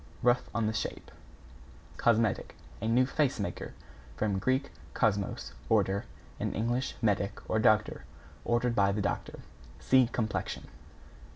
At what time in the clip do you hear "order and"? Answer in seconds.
5.69-6.55